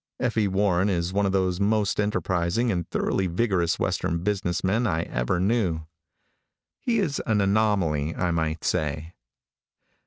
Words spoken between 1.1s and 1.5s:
one of